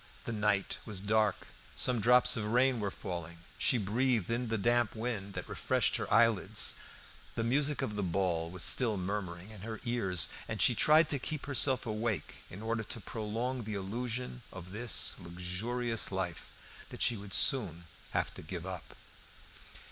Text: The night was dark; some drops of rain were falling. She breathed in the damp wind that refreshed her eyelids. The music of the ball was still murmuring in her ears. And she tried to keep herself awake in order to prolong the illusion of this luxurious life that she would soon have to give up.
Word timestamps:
The 0.25 0.31
night 0.33 0.79
was 0.83 0.99
dark; 0.99 1.45
some 1.75 2.01
drops 2.01 2.35
of 2.35 2.45
rain 2.47 2.79
were 2.79 2.89
falling. 2.89 3.37
She 3.59 3.77
breathed 3.77 4.31
in 4.31 4.47
the 4.47 4.57
damp 4.57 4.95
wind 4.95 5.33
that 5.35 5.47
refreshed 5.47 5.97
her 5.97 6.11
eyelids. 6.11 6.73
The 7.35 7.43
music 7.43 7.83
of 7.83 7.95
the 7.95 8.01
ball 8.01 8.49
was 8.49 8.63
still 8.63 8.97
murmuring 8.97 9.51
in 9.51 9.61
her 9.61 9.79
ears. 9.85 10.27
And 10.47 10.59
she 10.59 10.73
tried 10.73 11.07
to 11.09 11.19
keep 11.19 11.45
herself 11.45 11.85
awake 11.85 12.41
in 12.49 12.63
order 12.63 12.81
to 12.81 12.99
prolong 12.99 13.63
the 13.63 13.75
illusion 13.75 14.41
of 14.51 14.71
this 14.71 15.17
luxurious 15.19 16.11
life 16.11 16.49
that 16.89 17.03
she 17.03 17.15
would 17.15 17.35
soon 17.35 17.83
have 18.13 18.33
to 18.33 18.41
give 18.41 18.65
up. 18.65 18.95